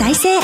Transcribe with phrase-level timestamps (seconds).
[0.00, 0.40] 再生。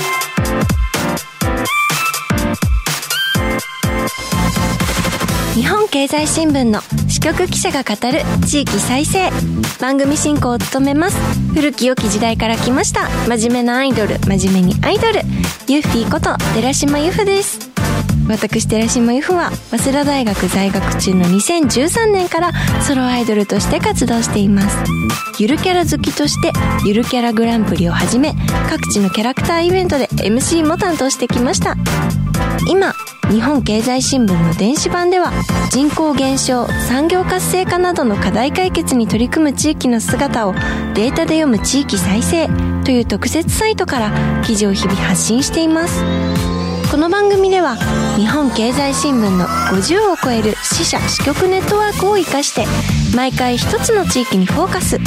[5.55, 9.31] 日本経済新聞の支局記者が語る地域再生。
[9.81, 11.17] 番組進行を務めます。
[11.55, 13.09] 古き良き時代から来ました。
[13.29, 14.19] 真面目なアイドル。
[14.27, 15.21] 真面目にアイドル。
[15.69, 17.76] ユッフィーこと寺島由布です。
[18.29, 24.77] 私寺島由布は早稲田大学在学中の2013年からソロアイドルとして活動しています。
[25.39, 26.53] ゆるキャラ好きとして
[26.87, 28.35] ゆるキャラグランプリをはじめ
[28.71, 31.77] 各地のキャラクターイベントで MC も担当してきました。
[32.69, 32.95] 今
[33.31, 35.33] 日本経済新聞の電子版では
[35.71, 40.53] 人口減少産業活性化などの課題解決に取り組む地域の姿を
[40.95, 42.49] データで読む地域再生
[42.85, 46.56] という特設サイトから記事を日々発信しています。
[46.91, 47.77] この番組では
[48.17, 52.65] 日本経済新聞の50を超える支社支局ネットワークを生かして
[53.17, 54.99] 毎回一つの地域にフォーカス。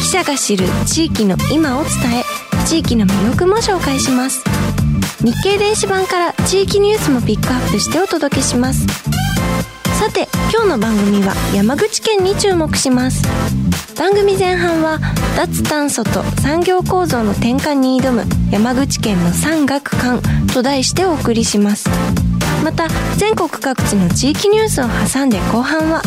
[0.00, 4.44] 記者が知る地域の今を伝え地域の魅力も紹介します。
[5.24, 8.86] 日経電子版から地域ニュースもピックアップしてお届けします。
[9.98, 13.22] さて今日の番組は山口県に注目します。
[13.98, 14.98] 番組前半は
[15.36, 20.20] 脱炭素と産業構造の転換に挑む山口県の産学官
[20.52, 21.88] と題してお送りします。
[22.62, 22.86] また
[23.16, 26.02] 全国各地の地域ニュースを挟んで後半は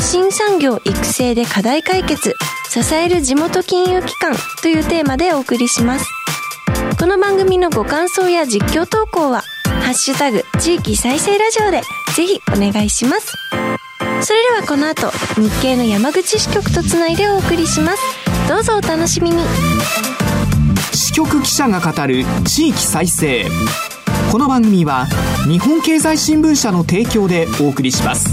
[0.00, 2.32] 新産業育成で課題解決
[2.70, 6.06] 支える地元金融機関というテーマでお送りします。
[6.96, 11.82] この番組のご感想や実況投稿はハッシュタグ地域再生ラジオで
[12.14, 13.32] ぜひお願いします。
[14.22, 18.02] それではこの後日経の山口支局とつないでお送りします。
[18.48, 19.42] どうぞお楽しみに。
[20.94, 23.46] 支局記者が語る地域再生。
[24.30, 25.06] この番組は
[25.48, 28.30] 日本経済新聞社の提供でお送りします。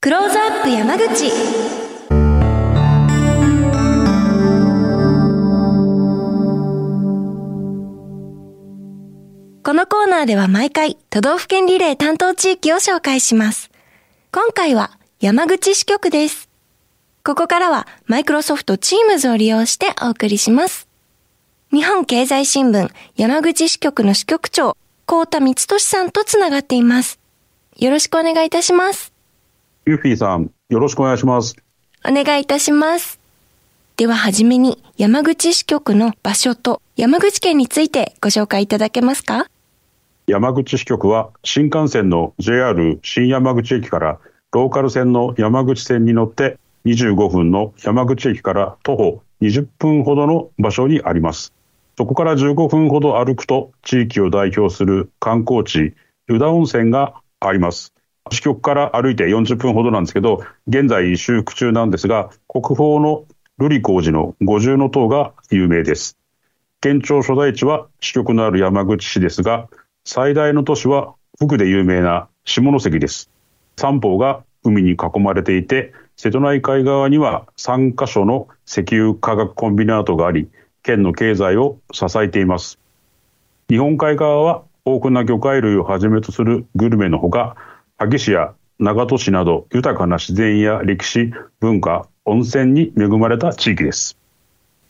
[0.00, 1.30] クローズアップ山口。
[9.62, 13.70] このコーナーでは毎回都道府県リレー担当地域を紹介します。
[14.32, 16.48] 今回は山口支局です。
[17.24, 20.86] ここからはマイクロソフト Teams を利用してお送りします。
[21.72, 24.76] 日本経済新聞山口支局の支局長、
[25.06, 27.18] 高田光俊さんとつながっています。
[27.78, 29.12] よろしくお願いいたします。
[29.86, 31.56] ユーフィーさん、よろしくお願いします。
[32.08, 33.18] お願いいたします。
[33.96, 39.50] でははじめに山口支局の場所と山口県についてご紹介いただけますか？
[40.28, 51.52] 山口支局は新幹線の JR 新山口駅からローカル線の山口線に乗って25分の山口駅から徒歩20分ほどの場所にあります。
[51.98, 55.94] そこから15分ほど歩くと地域を代表する観光地、
[56.28, 57.92] 湯田温泉があります。
[58.30, 63.26] 支局から歩いて40分ほどなんですけど、現在修復中なんですが、国宝の
[63.60, 66.16] 瑠璃光寺の五重塔が有名です。
[66.80, 69.68] 県庁所在地は支局のある山口市ですが、
[70.04, 73.30] 最大の都市は福で有名な下関です。
[73.78, 80.48] 三方が海に囲まれていて、瀬戸内海側には3カ所の石油化学コンビナートがあり、
[80.82, 82.78] 県の経済を支えています。
[83.70, 87.56] 日本海側は豊富な魚介類をはじめとするグルメのほか、
[87.98, 94.18] 萩市や長門市など豊かな自然や歴史、文化、温泉に恵まれた地域です。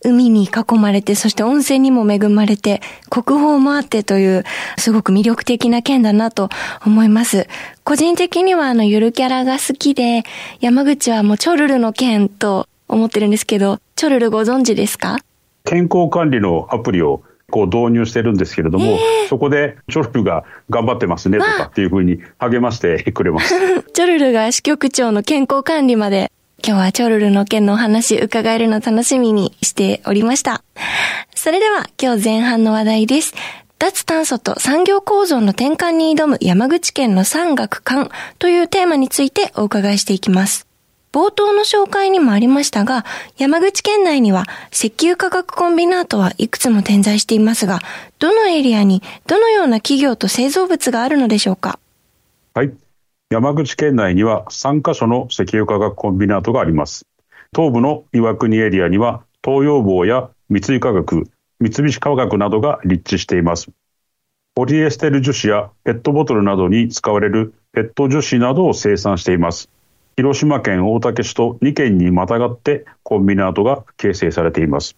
[0.05, 4.45] 海に囲まれて、そして温泉にも恵まれて、国宝もあってという、
[4.79, 6.49] すごく魅力的な県だなと
[6.87, 7.47] 思います。
[7.85, 10.23] 個人的にはあの、ゆるキャラが好きで、
[10.61, 15.19] 山口はもうチョルルの県と思ってるんですけど、チョルルご存知ですか？
[15.65, 23.55] 健康管理のアプリをこう導入してるんですけれども、えーそこでチョルルが頑張ってますねとかっていうふうに励ましてくれます。
[23.93, 26.33] チョルルが支局長の健康管理まで、
[26.65, 30.63] 今日はチョルルの件のお話伺えるの楽しみにしておりました。
[31.35, 33.35] それでは今日前半の話題です。
[33.79, 38.11] 脱炭素と産業構造の転換に挑む山口県の産学官
[38.41, 40.67] というテーマについてお伺いしていきます。
[41.13, 43.07] 冒頭の紹介にもありましたが、
[43.39, 47.81] 山口県内には石油化学コンビナートはいくつも点在していますが、
[48.19, 51.79] どのエリアにどのような企業と製造物があるのでしょうか？
[52.53, 52.73] はい。
[53.31, 57.05] 山口県内には3カ所の石油化学コンビナートがあります。
[57.55, 61.29] 東部の岩国エリアには東洋棒や三井化学、
[61.61, 63.69] 三菱化学などが立地しています。
[64.55, 69.69] ポリエステル樹脂やペットボトルなどに使われるペット樹脂などを生産しています。
[70.17, 74.97] 広島県大竹市と2県にまたがってコンビナートが形成されています。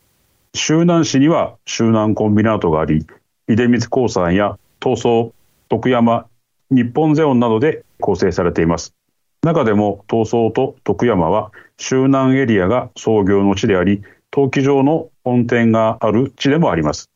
[0.54, 3.04] 周南市には周南コンビナートがあり、
[3.48, 5.32] 出光興産や東総、
[5.68, 6.26] 徳山、
[6.70, 8.94] 日本ゼオンなどで構成されています。
[9.42, 17.10] 中でも東総と徳山は周南エリアが創業の地であり、陶器場の本店がある地でもあります。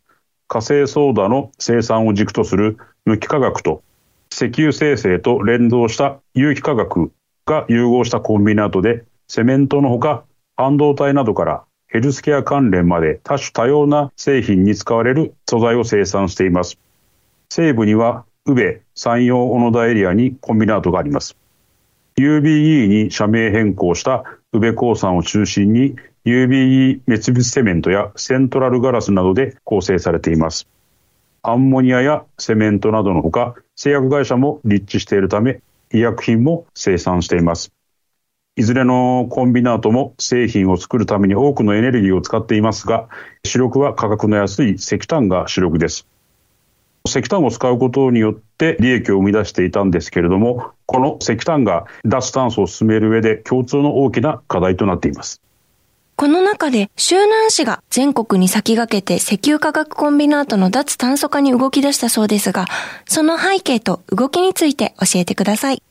[0.46, 3.82] 火星ソーダの生産を軸とする無機化学と
[4.30, 7.12] 石油生成と連動した有機化学
[7.46, 10.24] が融合したコンビナートで、セメントのほか
[10.56, 16.78] 半導体などからヘルスケア関連まで多種多様な製品に使われる素材を生産しています。
[17.48, 21.34] 西部には宇部、山陽小野田エリアにコンビナートがあります。
[22.18, 25.96] UBE に社名変更した宇部鉱産を中心に
[26.26, 30.68] UBE 滅物セメントやセントラルガラスなどで構成されています。
[31.42, 37.72] アンモニアやセメントなどのほか、製薬会社も立地しているため、医薬品も生産しています。
[38.56, 43.08] いずれのコンビナートも製品を作るために多くのエネルギーを使っていますが、
[43.44, 46.06] 主力は価格の安い石炭が主力です。
[47.06, 55.42] 石炭を使うことによって利益を生み出していたんですけれども、この石炭が脱炭素を進める上で共通の大きな課題となっています。
[56.16, 62.64] この中で周南市が全国に先駆けて石油化学コンビナートの脱炭素化に動き出したそうですが、
[63.04, 65.82] その背景と動きについて教えてください。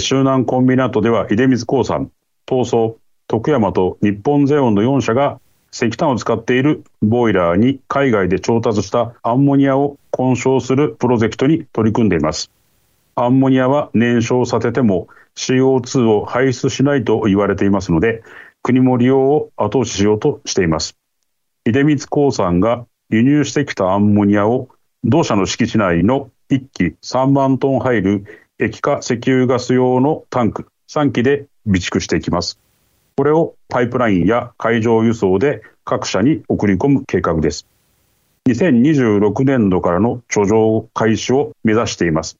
[0.00, 2.10] 周南コンビナートでは出水鉱産、
[2.48, 2.96] 東総、
[3.26, 5.40] 徳山と日本ゼオンの4社が
[5.72, 12.50] 石炭を使っているボイラーに海外で調達したアンモニアを混焼するプロジェクトに取り組んでいます。
[13.14, 18.22] アンモニアは燃焼させても CO2 を排出しないと言われていますので、
[18.62, 20.96] 国も利用を後押ししようとしています。
[21.64, 24.68] 出光興産が輸入してきたアンモニアを
[25.04, 28.24] 同社の敷地内の1機3万トン入る
[28.58, 32.58] 液化石油ガス用のタンク3機で備蓄していきます。
[33.16, 37.66] これをパイプラインや海上輸送で各社に送り込む計画です。
[38.48, 42.38] 2026年度からの貯蔵開始を目指しています。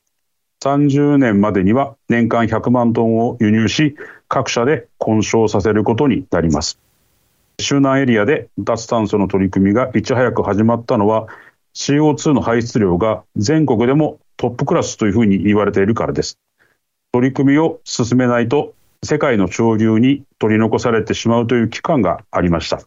[0.65, 3.97] 30年までには年間100万トンを輸入し、
[4.27, 6.79] 各社で混焼させることになります。
[7.61, 11.27] 周南エリアで脱炭素の取り組みがいち早く始まったのは
[11.75, 16.39] CO2 の排出量が全国でもトップクラスというふうに言われているからです。
[17.13, 22.81] 取り組みを進めないと世界の潮流に取り残されてしまうという期間がありました。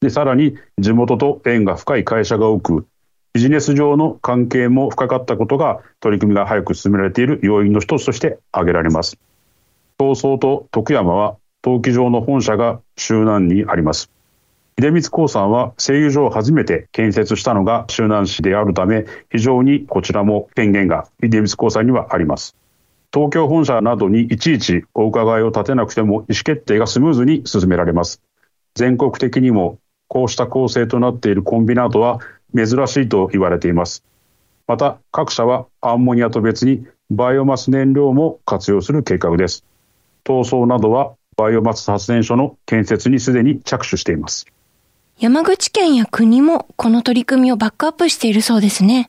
[0.00, 2.86] で、さらに地元と縁が深い会社が多く、
[3.32, 9.18] ビジネス上の関係も深かったことが取り組みが早く進められている要因の一つとして挙げられます。
[9.98, 14.10] 東総と徳山は陶器場の本社が周南にあります。
[14.76, 22.56] 出光興産は製油所を初めて建設したのが周南市であるため、非常にこちらも権限が出光興産にはあります。
[23.16, 28.20] 東京本社などにいちいちお伺いを立てなくても意思決定がスムーズに進められます。
[28.74, 32.20] 全国的にもこうした構成となっているコンビナートは
[32.54, 34.04] 珍しいと言われています。
[34.66, 39.64] また各社はアンモニアと別にバイオマス燃料も活用する計画です。
[40.22, 44.44] 闘争などはバイオマス発電所の建設にすでに着手しています。
[45.18, 49.08] 山口県や国もこの取り組みをバックアップしているそうですね。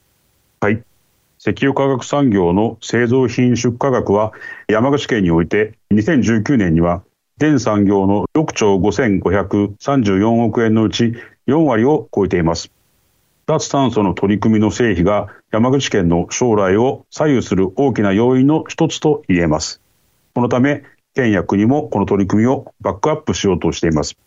[1.39, 4.33] 石油化学産業の製造品出荷額は
[4.67, 7.03] 山口県において2019年には
[7.37, 11.13] 全産業の6兆5534億円のうち
[11.47, 12.71] 4割を超えています。
[13.45, 19.81] 脱炭素の取り組みの成否が山口県の将来を左右する大きな要因の一つと言えます。
[20.33, 24.17] このため県や国もこの取り組みをバックアップしようとしています。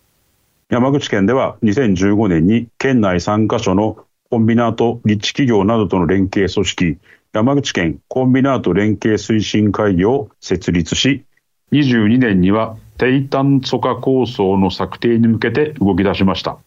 [0.70, 6.98] 山口県では2015年に県内3カ所のコンビナート立地企業などとの連携組織、
[7.32, 11.24] 山口県コンビナート連携推進会議を設立し、
[11.72, 16.58] 22年には低炭素化構想の策定に向けて動き出しました。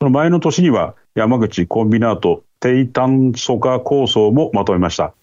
[0.00, 5.14] その前の年には山口コンビナート低炭素化構想もまとめました。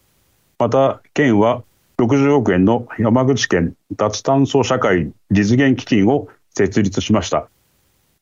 [0.60, 1.64] また、県は
[1.98, 7.50] 60億円の山口県脱炭素社会実現基金を設立しました。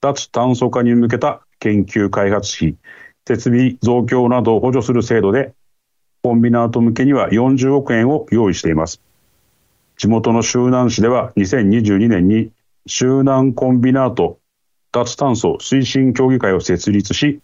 [0.01, 2.75] 脱炭素化に向けた研究開発費、
[3.31, 5.53] 設備増強などを補助する制度で、
[6.21, 9.01] コンビナート向けには40億円を用意しています。
[9.97, 12.51] 地元の周南市では2022年に
[12.88, 14.39] 周南コンビナート
[14.91, 17.39] 脱炭素推進協議会を設立し、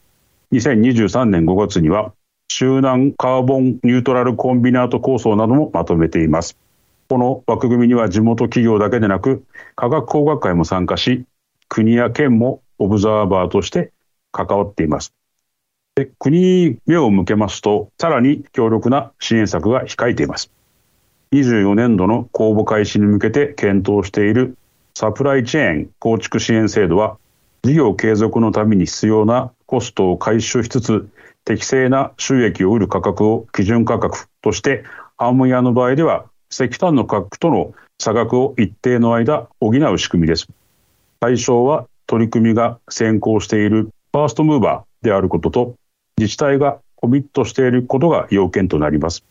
[0.52, 2.14] 2023年5月には
[2.50, 6.58] 集団カーボンニュートラルコンビナート構想などもまとめています。
[7.10, 11.24] この枠組みには地元企業だけでなく、科学工学会も参加し、
[11.70, 13.92] 国や県もオブザーバーとして
[14.32, 15.14] 関わっています。
[16.06, 20.52] 国に目を向けますと、さらに強力な支援策が控えています。
[21.32, 24.58] 24年度の公募開始に向けて検討している
[24.96, 27.18] サプライチェーン構築支援制度は、
[27.64, 31.10] 事業継続のために必要なコストを回収しつつ、
[31.46, 34.84] 適正な収益を売る価格を基準価格として、
[35.18, 40.48] アンモニアの場合では石炭の価格との差額を一定の間補う仕組みです。
[41.20, 45.76] 対象は取り組みが先行しているファーストムーバーであることと
[46.18, 49.24] 自治体がコミットしていることが要件となります。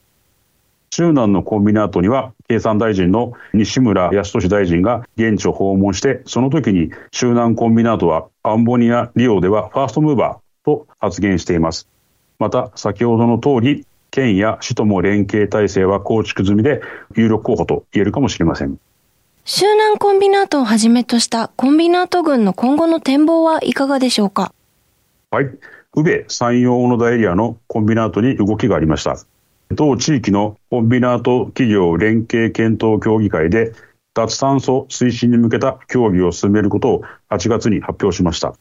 [0.93, 11.89] 周南のコンビナートには経産大臣の西村康稔大臣が現地を訪問してその時に周南コンビナートはアンボニア利用ではファーストムーバーと発言しています
[12.39, 16.81] また先ほどの通り県や市とも連携体制は構築済みで
[17.17, 18.79] 有力候補と言えるかもしれません
[19.45, 24.55] 周南コンビナートをはじめとしたコンビナート群の今後の展望はいかがでしょうか？
[25.31, 25.51] はい。
[25.99, 29.17] 宇部山陽小野田エリアのコンビナートに動きがありました。
[29.71, 33.73] 同地域のコンビナート企業連携検討協議会で
[34.13, 38.55] 脱炭素推進に向けた協議を進めることを8月に発表しました。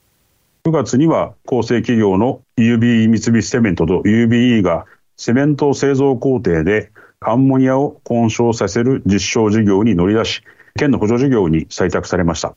[0.63, 4.85] 9月には構成企業の UBE 三菱セメントと UBE が
[5.17, 10.41] セメント製造工程でアンモニアを混焼させる実証事業に乗り出し、
[10.79, 12.55] 県の補助事業に採択されました。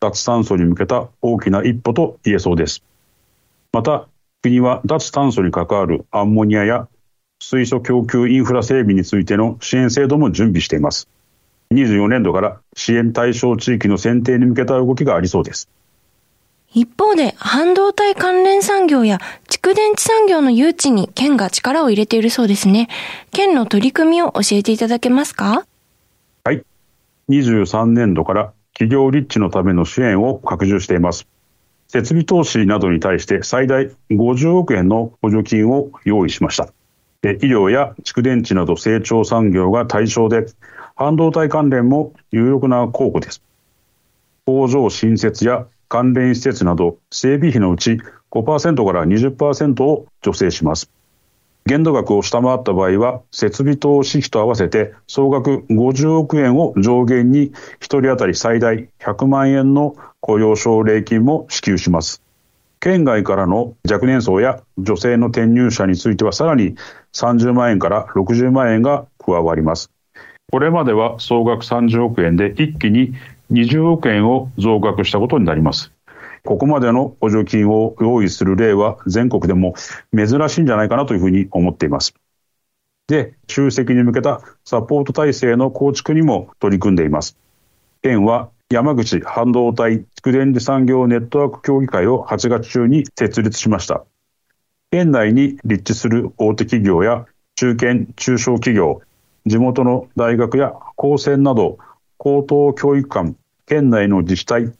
[0.00, 2.82] 脱炭素に向けた大きな一歩と言えそうです。
[3.72, 4.08] また、
[4.42, 6.88] 国は脱炭素に関わるアンモニアや
[7.40, 11.08] 水素供給インフラ整備についての支援制度も準備しています。
[11.72, 15.68] 24年度から支援対象地域の選定に向けた動きがありそうです。
[16.72, 22.88] 一方で、半導体関連産業や蓄電池産業の誘致に県が力を入れているそうですね。
[23.32, 25.66] 県の取り組みを教えていただけますか？
[26.44, 26.62] はい。
[27.28, 31.26] 23年度から企業立地のための支援を拡充しています。
[31.88, 36.68] 設備投資などに対して最大50億円の補助金を用意しました。
[37.22, 40.46] 医療や蓄電池など成長産業が対象で、
[40.94, 43.42] 半導体関連も有力な候補です。
[44.44, 47.98] 工場新設や関連施設など整備費のうち
[48.30, 50.90] 5%から20%を助成します。
[51.68, 62.22] 限度額を下回った場合は、設備投資費と合わせて総額50億円を上限に1人当たり最大100万円の雇用奨励金も支給します。
[62.80, 66.74] 県外からの若年層や女性の転入者についてはさらに
[67.12, 69.90] 30万円から60万円が加わります。
[70.50, 73.12] これまでは総額30億円で一気に
[73.52, 75.92] 20億円を増額したことになります。
[76.48, 79.74] ここまでの補助金を用意する例は全国でも
[80.16, 82.14] 珍しいんじゃないかなというふうに思っています。
[83.06, 87.36] で、集積に向けたサポート体制の構築にも取り組んでいます。
[88.00, 94.06] 県は山口半導体蓄電池産業ネットワーク協議会を8月中に設立しました。
[94.90, 97.26] 県内に立地する大手企業や
[97.56, 99.02] 中堅・中小企業、
[99.44, 101.76] 地元の大学や高専など
[102.16, 103.34] 高等教育館、
[103.66, 104.72] 県内の自治体、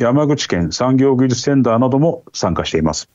[0.00, 3.10] 山口県産業技術センターなども参加しています。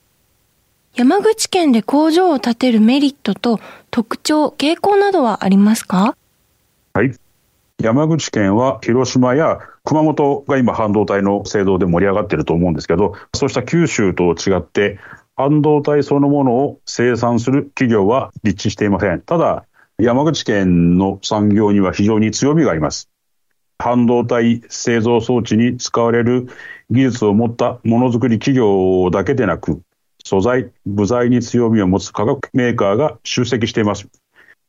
[0.93, 6.15] 山口県で工場を建てるメリットと特徴、傾向などはありますか？
[6.93, 7.11] はい。
[7.81, 14.99] 山口県は広島や熊本が今半導体の製造で盛り上がっていると思うんですけど、そうした九州と違って、
[15.35, 19.21] 半導体そのものを生産する企業は立地していません。
[19.21, 19.65] ただ、
[19.97, 23.09] 山口県の産業には非常に強みがあります。
[23.77, 26.47] 半導体製造装置に使われる
[26.89, 29.81] 技術を持ったものづくり企業だけでなく、
[30.23, 34.07] 素材、部材に強みを持つ化学メーカーが集積しています。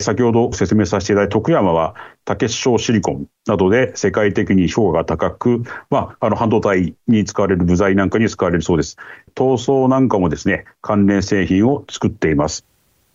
[0.01, 1.95] 先ほど説明させていただいた徳山は、
[2.27, 8.99] 竹小シリコンなどで世界的に評価が高く、まあ、あの半導体に使われる部材なんかに使われるそうです。
[9.35, 12.67] 塗装なんかもですね、関連製品を作っています。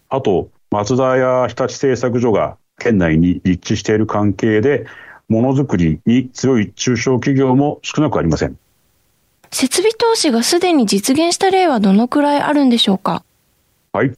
[0.09, 4.87] あと、松田や日立製作所が県内に立地している関係で、
[5.29, 8.57] ものづくりに強い中小企業も少なくありません。
[9.53, 13.23] 設備投資がすでに実現した例はどのくらいあるんでしょうか？
[13.91, 14.13] はい。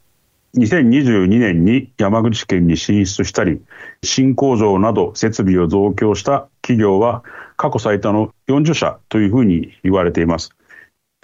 [0.56, 3.60] 2022年に山口県に進出したり、
[4.04, 7.24] 新工場など設備を増強した企業は
[7.58, 10.52] 過去最多の40社というふうに言われています。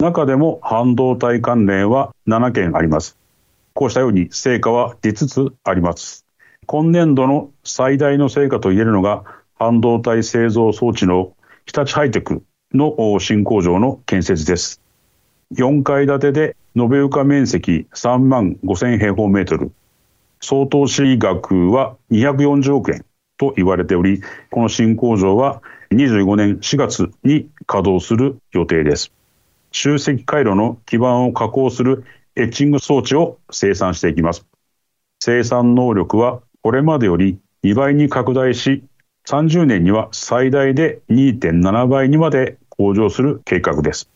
[0.00, 3.16] 中でも半導体関連は7件あります。
[3.74, 6.26] こうしたように成果は出つつあります。
[6.66, 9.22] 今年度の最大の成果と言えるのが
[9.54, 11.32] 半導体製造装置の
[11.66, 14.80] 日立ハイテクの新工場の建設です。
[15.56, 19.72] 4階建てで延べ床面積3万5000平方メートル、
[20.40, 23.04] 総投資額は240億円
[23.38, 29.12] と言われており、この新工場は25年4月に稼働する予定です。
[29.72, 32.04] 集積回路の基板を加工する
[32.36, 34.46] エッチング装置を生産していきます。
[35.18, 38.84] 生産能力はこれまでより2倍に拡大し、
[39.26, 44.08] 30年には最大で2.7倍にまで向上する計画です。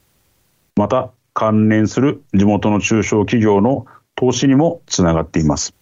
[0.74, 5.74] また、関連する地元の中小企業の投資にもつながっています。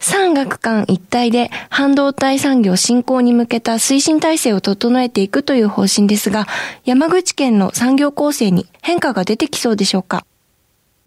[0.00, 6.46] 産学官一体で半導体産業振興に向けた推進体制を整えていくという方針ですが、
[6.84, 10.24] 山口県の産業構成に変化が出てきそうでしょうか？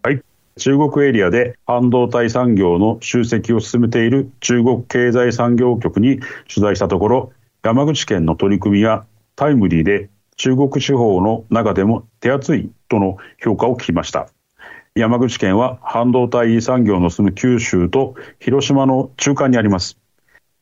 [0.03, 0.21] はい。
[0.57, 7.31] 中国エリアで半導体産業の集積を進めている中国経済産業局に取材したところ、
[7.63, 14.29] 山口県の取り組みやタイムリーで中国地方の中でも手厚いとの評価を聞きました。
[14.95, 19.97] 山口県は半導体産業の住む九州と広島の中間にあります。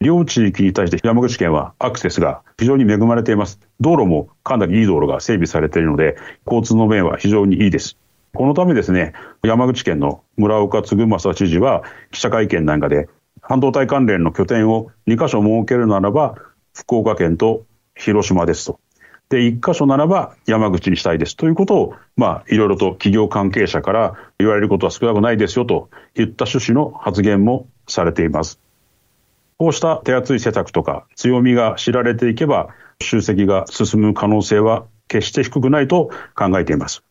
[0.01, 3.59] 両地域に対して山口県はアクセスが非常に恵まれています。
[3.81, 7.97] 道路もかなりいい道路が整備されているので、交通の便は非常にいいです。
[8.33, 13.09] このためですね、山口県の村岡嗣正知事は記者会見なんかで、
[13.41, 16.35] 半導体関連の拠点を2カ所設けるならば、
[16.73, 18.79] 福岡県と広島ですと。
[19.29, 28.59] で、一箇所ならば山口にしたいですということを、まあ、いろいろと企業関係者から言われることは少なくないですよといった趣旨の発言もされています。
[29.57, 32.69] こうした手厚い施策とか強みが知られていけば、
[33.01, 37.03] 集積が進む可能性は決して低くないと考えています。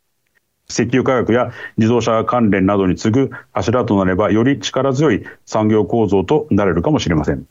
[0.69, 7.47] 石油化学や自動車関連などに次ぐ柱となればより力強い産業構造となれるかもしれません。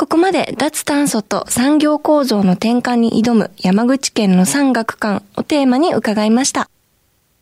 [0.00, 6.70] ここまで脱炭素と産業構造の転換に挑む山口県の産学館をテーマに伺いました。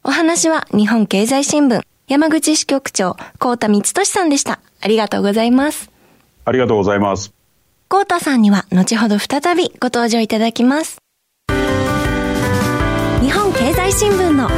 [0.03, 4.59] お話は日本経済新聞山口支局長、高田光俊さんでした。
[4.81, 5.88] ありがとうございます。
[6.45, 7.33] ありがとうございます。
[7.88, 10.99] 高田さんには後ほど再びご登場いただきます。
[13.21, 14.49] 日本経済新聞の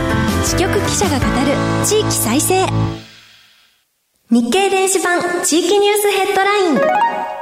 [0.47, 2.67] 支局記者が語る地域再生。
[4.31, 7.40] 日経電子版地域ニュースヘッドライン。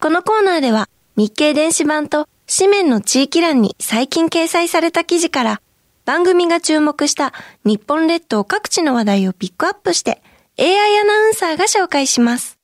[0.00, 5.60] このコーナーでは日経電子版と紙面の地域欄に最近掲載された記事から
[6.04, 7.32] 番組が注目した
[7.64, 10.22] 日本列島各地の話題をピックアップして
[10.58, 12.58] AI アナウンサーが紹介します。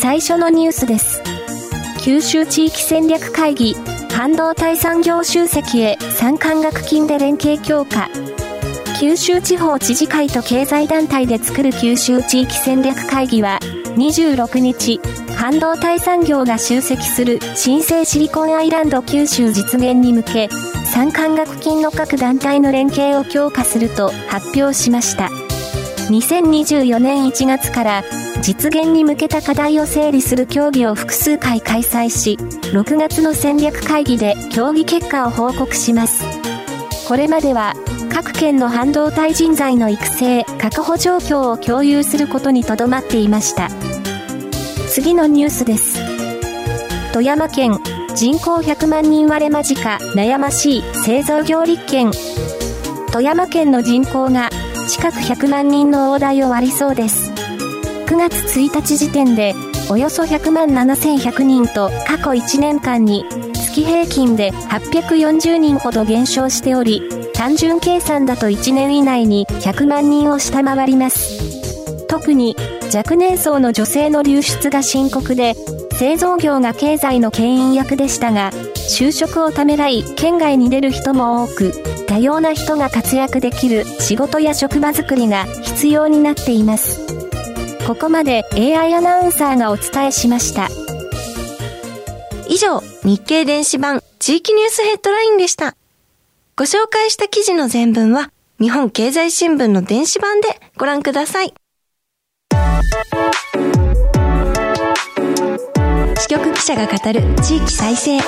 [0.00, 1.22] 最初のニュースです。
[2.00, 3.74] 九州地域戦略会議
[4.14, 8.08] 半導体産業集積へ参観学金で連携強化
[9.00, 13.58] 九州地方知事会と経済団体で作る九州地域戦略会議は
[13.96, 15.00] 26日、
[15.36, 20.48] 半導体産業が集積する新生シリコンアイランド九州実現に向け、
[20.84, 25.30] 参観学金の各団体の連携を強化すると発表しました。
[26.10, 28.04] 2024年1月から
[28.42, 32.36] 実現に向けた課題を整理する協議を複数回開催し、
[32.72, 36.22] 6月の戦略会議で協議結果を報告します。
[37.08, 37.74] これまでは
[38.16, 43.68] 各県の半導体人材の育成、確保状況を共有することにとどまっていました。
[44.88, 45.98] 次のニュースです。
[47.12, 47.78] 富山県、
[48.14, 52.10] 人口100万人割れ間近、悩ましい製造業立県。
[53.12, 54.48] 富山県の人口が
[54.88, 57.30] 近く100万人の大台を割りそうです。
[58.06, 59.54] 9月1日時点で、
[59.90, 72.06] およそ100万7100人と過去1年間に月平均で840人ほど減少しており、単純計算だと1年以内に100万人を下回ります。
[72.06, 72.56] 特に
[72.94, 75.54] 若年層の女性の流出が深刻で、
[75.98, 81.72] 製造業が経済の牽引役でしたが、就職をためらい県外に出る人も多く、
[82.06, 87.06] 多様な人が活躍できる仕事や職場づくりが必要になっています。
[87.86, 90.68] ここまで AI アナウンサーがお伝えしました。
[92.48, 95.76] 以上、日経電子版地域ニュースヘッドラインでした。
[96.58, 101.52] ご紹介した記事の全文は、日本経済新聞の電子版でご覧ください。
[106.18, 108.14] 支局記者が語る地域再生。
[108.14, 108.20] 引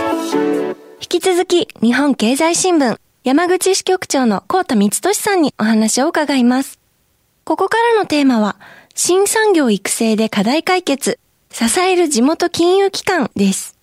[1.09, 6.79] き続き、日本経済新聞山口支局長の高田光俊さんにお話を伺います。
[7.45, 8.57] ここからのテーマは、
[8.95, 11.19] 新産業育成で課題解決、
[11.51, 13.79] 支える地元金融機関です。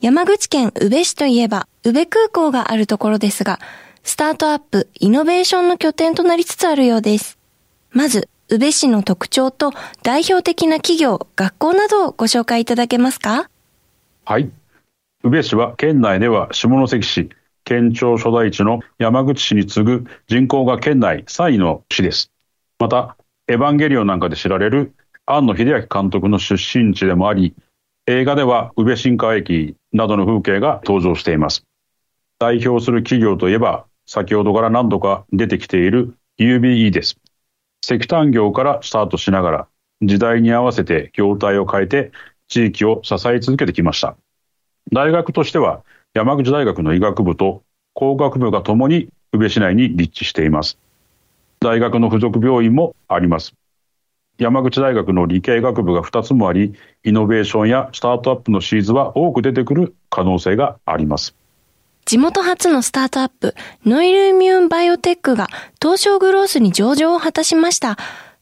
[0.00, 3.60] 山口県宇部市といえば、宇部空港があるところですが、
[4.06, 7.38] スタートアップ、イノベーションの拠点となりつつあるようです。
[7.90, 13.48] まず、宇部市の特徴と代表的な企業、学校などをご紹介いただけますか？
[14.26, 14.50] はい。
[15.22, 17.30] 宇部市は県内では下関市、
[17.64, 22.30] 県庁所在地の山口市に次ぐ人口が県内3位の市です。
[22.78, 23.16] また、
[23.48, 24.92] エヴァンゲリオンなんかで知られる
[25.24, 27.54] 庵野秀明監督の出身地でもあり、
[28.06, 31.64] 映画では宇部新川駅などの風景が登場しています。
[32.38, 37.16] 代表する企業といえば、先ほどから何度か出てきている UBE です。
[37.82, 39.68] 石炭業からスタートしながら、
[40.02, 42.12] 時代に合わせて業態を変えて
[42.48, 44.16] 地域を支え続けてきました。
[44.92, 45.82] 大学としては
[46.14, 47.62] 山口大学の医学部と
[47.94, 50.78] 工学部がともに宇部市内に立地しています。
[51.60, 53.54] 大学の附属病院もあります。
[54.38, 61.36] 山口大学の理系学部が2つもあり、イノベーションやスタートアップのシーズは多く出てくる可能性があります。
[62.04, 63.54] 地元初のスタートアップ、
[63.86, 65.48] ノイルイミューンバイオテックが
[65.80, 67.96] 東証グロースに上場を果たしました。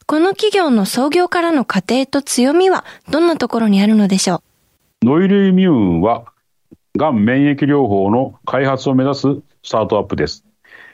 [0.06, 4.42] この企業の創業からの過程と強みはどんなところにあるのでしょ
[5.02, 5.06] う？
[5.06, 6.24] ノイルイミューンは、
[6.96, 9.28] がん免疫療法の開発を目指す
[9.62, 10.44] スタートアップです。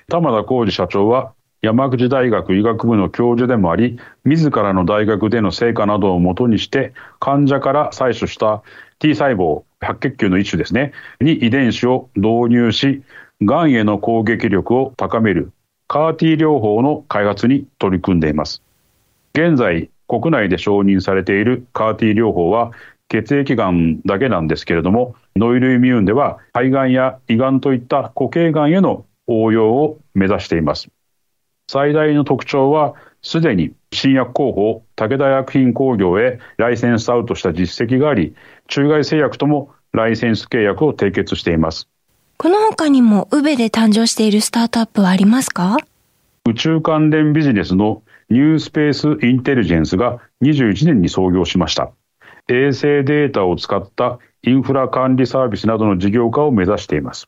[0.09, 8.63] 玉田浩二社長は山口大学医学部の教授でもあり、自らの大学での成果などをもとにして、患者から採取した
[8.99, 13.03] T 細胞、白血球の一種ですね、に遺伝子を導入し、
[13.43, 15.53] がんへの攻撃力を高める
[15.89, 18.63] CAR-T 療法の開発に取り組んでいます。
[19.35, 22.73] 現在、国内で承認されている CAR-T 療法は、
[23.09, 30.89] 血液がんだけなんですけれども、ノイルイミューンでは肺がんや胃がんといった固形がんへの応用を目指しています。
[31.71, 38.35] 最大の特徴は、すでに新薬候補、武田薬品工業へライセンスアウトした実績があり、
[38.69, 41.89] 中外製薬ともライセンス契約を締結しています。
[42.37, 45.79] この他にも、ウベで誕生しているスタートアップはありますか？
[46.47, 51.91] 宇宙関連ビジネスのニュースペースインテリジェンスが21年に創業しました。
[52.49, 57.27] 衛星データを使ったインフラ管理サービスなどの事業化を目指しています。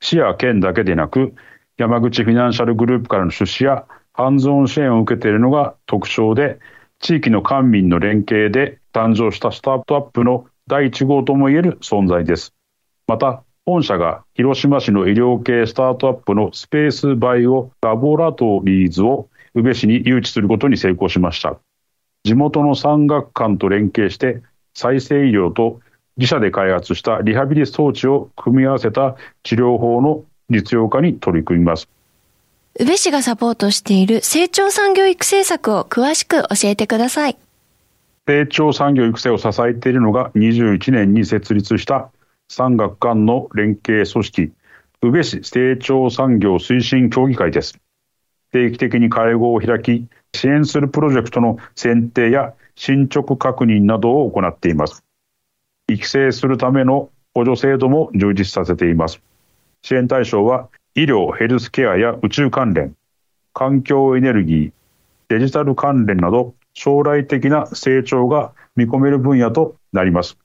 [0.00, 1.34] 市や県だけでなく、
[1.76, 6.58] 山口フィナンシャルグループからの出資やハンズオン支援を受けているのが特徴で、
[7.00, 12.54] 地域の官民の連携で誕生したスタートアップの第1号ともいえる存在です。
[13.06, 21.58] また、本社が広島市の医療系スタートアップのスペースバイオラボラトリーズを宇部市に誘致することに成功しました。
[22.24, 24.42] 地元の産学官と連携して
[24.74, 25.80] 再生医療と
[26.16, 31.88] 自社で開発したリハビリ装置を組み合わせた治療法の実用化に取り組みます。
[32.80, 37.38] 宇部市がサポートしている成長産業育成策を詳しく教えてください。
[38.28, 42.10] 成長産業育成を支えているのが21年に設立した
[42.50, 44.52] 産学官の連携組織、
[45.00, 47.80] 宇部市成長産業推進協議会です。
[48.52, 55.02] 定期的に会合を開き、支援するプロジェクトの選定や進捗確認などを行っています。
[55.88, 59.22] 育成するための補助制度も充実させています。
[59.80, 62.94] 支援対象は医療・ヘルスケアや宇宙関連、
[63.54, 64.72] 環境エネルギー、
[65.28, 70.38] デジタル関連など将来的な成長が見込める分野となります。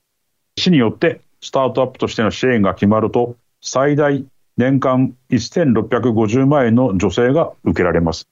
[0.57, 4.25] 市によってスタートアップとしての支援が決まると、最大
[4.57, 8.27] 年間1650万円の助成が受けられます。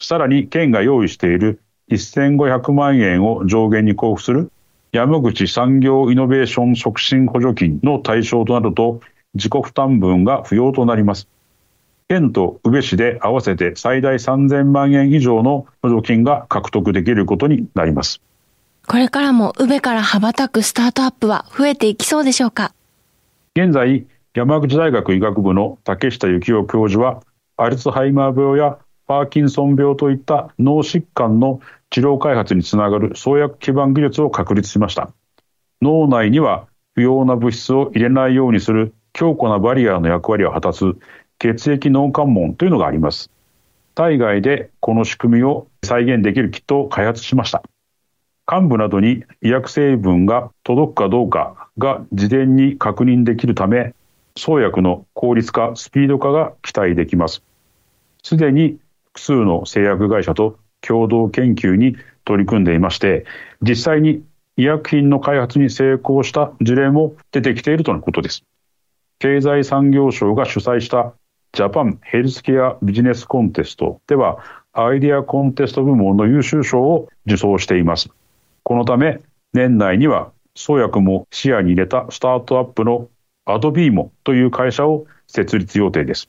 [0.00, 1.60] さらに県が用意している
[1.92, 4.50] 1500万円を上限に交付する
[4.90, 9.00] 山口産業イノベーション促進補助金の対象となると
[9.34, 11.28] 自己負担分が不要となります。
[12.08, 18.20] 県と宇部市で合わせて最大3000万円以上の補助金が獲得できることになります。
[18.86, 22.74] これからも宇部から羽ばたくスタートアップは増えていきそうでしょうか？
[23.56, 27.22] 現在、山口大学医学部の竹下幸夫教授は、
[27.56, 35.10] アルツハイマー病やパーキンソン病といった脳疾患の治療開発につながる創薬基盤技術を確立しました。
[35.80, 40.84] 脳内には不要な物質を入れないようにする強固なバリアの役割を果たす
[41.44, 43.30] 血液脳関門というのがあります。
[43.94, 47.62] 体外でこの仕組みを再現できるキットを開発しました。
[48.50, 53.94] 幹部などに医薬成分が届くかどうかが事前に確認できるため、
[54.38, 57.42] 創薬の効率化、スピード化が期待できます。
[58.22, 58.78] すでに
[59.08, 63.26] 複数の製薬会社と共同研究に取り組んでいまして、
[63.60, 64.22] 実際に
[64.56, 68.44] 医薬品の開発に成功した事例も出てきているとのことです。
[69.18, 71.12] 経済産業省が主催した
[71.54, 74.38] ジャパンヘルスケアビジネスコンテストでは、
[74.72, 78.10] アイデアコンテスト部門の優秀賞を受賞しています。
[78.64, 79.20] このため、
[79.52, 83.08] 年内には創薬も視野に入れたスタートアップの
[83.44, 86.28] アドビーモという会社を設立予定です。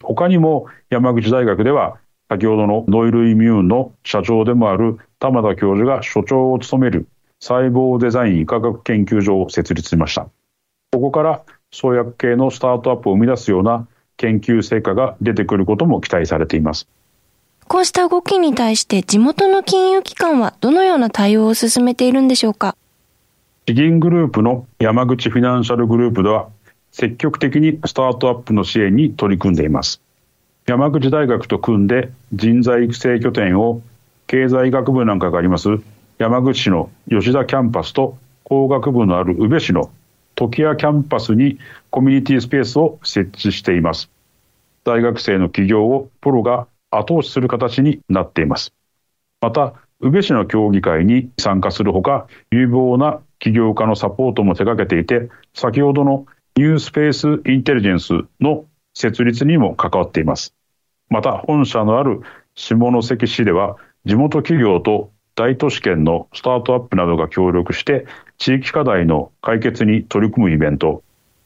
[0.00, 1.98] 他にも山口大学では
[2.28, 7.08] 先ほどのノイルイミューンの社長でもある玉田教授が所長を務める
[7.40, 10.28] 細胞デザイン医科学研究所を設立しました。
[10.92, 16.86] ここから創薬系のスタートアップを生み出すような研究成果が出てくることも期待されています。
[17.66, 22.76] こうした動きに対して地元の金融機関はどのような対応を進めているんでしょうか？
[23.66, 26.48] 地銀グループの山口フィナンシャルグループでは
[26.92, 30.00] 積極的にスタートアップの支援に取り組んでいます。
[30.66, 33.82] 山口大学と組んで人材育成拠点を
[34.26, 35.68] 経済学部なんかがあります
[36.18, 39.90] 山口市の吉田キャンパスと工学部のある宇部市の
[40.38, 41.58] 常盤キャンパスに
[41.90, 44.08] コミュニティスペースを設置しています。
[44.84, 48.72] 大学生の起業をプロが後押しする形になっています。
[49.40, 60.54] また、宇部市の協議会に参加するほか、有望な起業家のサポートも手掛けていて、先ほどのニュースペースインテリジェンスの設立にも関わっています。
[61.08, 62.20] また、本社のある
[62.54, 68.06] 下関市では、地元企業と大都市圏のスタートアップなどが協力して、
[68.38, 71.02] 地域課題の解決に取り組むイベント、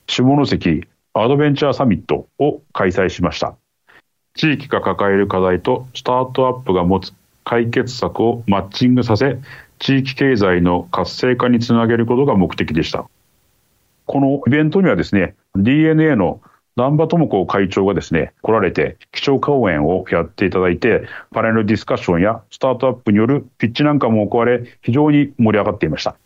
[0.06, 3.56] 下関アドベンチャーサミットを開催しました。
[4.34, 9.38] 地域が抱える課題とスタートアップが持つ解決策をマッチングさせ、
[9.78, 13.06] 地域経済の活性化につなげることが目的でした。
[14.04, 16.42] このイベントにはですね、DNA の
[16.76, 26.16] 南波智子会長がですね、来られて、基調講演をやっていただいて、パネルディスカッションやスタートアップによるピッチなんかも行われ、非常に盛り上がっていました。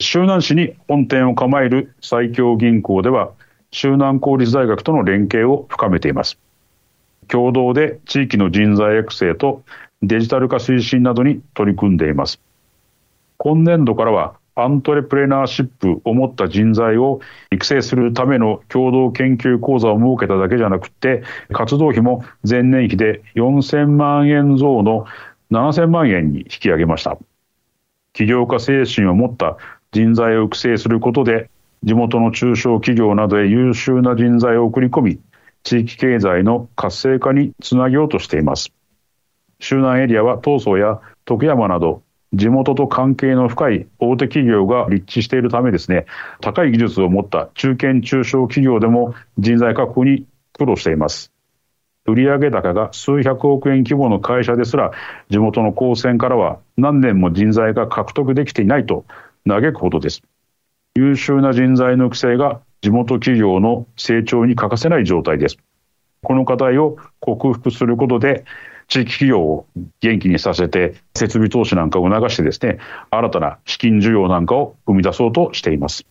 [0.00, 3.32] 周南市に本店を構える最強銀行では、
[3.70, 6.38] 周南公立大学との連携を深めています。
[7.28, 9.62] 共同で地域の人材育成と
[10.02, 12.40] デジタル化推進などに取り組んでいます。
[13.36, 25.04] 今年度からはアントレプレナーシップを持った人材を育成するための共同研究講座を設けただけじゃなくて、活動費も前年比で4000万円増の
[25.50, 27.18] 7000万円に引き上げました。
[28.12, 29.56] 起業家精神を持った
[29.92, 31.50] 人材を育成することで、
[31.82, 35.20] 地元の中小企業などへ優秀な人材を送り込み、
[35.62, 38.72] 地域経済の活性化につなげようとしています。
[39.58, 46.06] 周南エリアは東総や徳山など地元と関係の深い大手企業が立地しているためですね、
[46.40, 51.32] 高い技術を持った中堅中小企業でも人材確保に苦労しています。
[52.06, 54.92] 売上高が数百億円規模の会社ですら、
[55.28, 59.04] 地元の高専からは何年も人材が獲得できていないと
[59.46, 60.22] 嘆くほどです。
[60.96, 65.58] 優秀な人材の育成が地元企業の成長に欠かせない状態です。
[66.22, 68.44] この課題を克服することで、
[68.88, 69.66] 地域企業を
[70.00, 72.78] 元気にさせて、設備投資なんかを促してですね、
[73.10, 76.04] 新たな資金需要なんかを生み出そうとしています。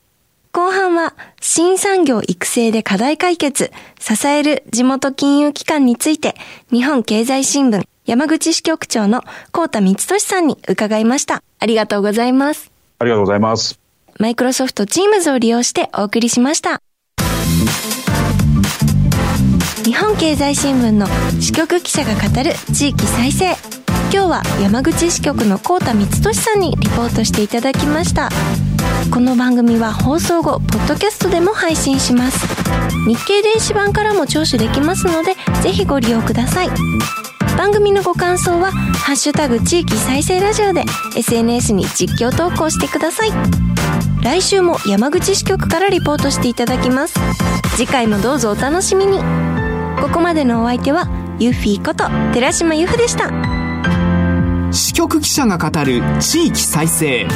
[0.52, 6.36] 後半は、新産業育成で課題解決、支える地元金融機関について、
[6.72, 11.44] 日本経済新聞山口支局長の高田光俊さんに伺いました。
[11.60, 12.79] ありがとうございます。
[13.00, 13.80] ありがとうございます。
[14.20, 16.82] マイクロソフト Teams を利用してお送りしました。
[19.84, 21.08] 日本経済新聞の
[21.42, 23.56] 支局記者が語る地域再生
[24.14, 28.30] 今日は山口支局の高田光俊さんにリポートしていただきました
[29.12, 32.46] この番組は放送後ポッドキャストでも配信します
[33.08, 35.34] 日経電子版からも聴取できますので
[35.64, 36.70] ぜひご利用ください
[37.60, 38.72] 番組のご感想は
[39.04, 40.86] 「ハッシュタグ地域再生ラジオ」で
[41.18, 43.34] SNS に実況投稿してください。
[44.24, 47.16] 来週も山口支局からリポートしていただきます。
[47.76, 49.20] 次回もどうぞお楽しみに。
[50.00, 53.30] ここまでのお相手はユフィーこと寺島由布でした。
[54.72, 57.28] 支局記者が語る地域再生。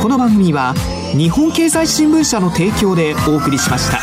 [0.00, 0.74] この番組は
[1.12, 3.98] 日本経済新聞社の提供でお送りしました。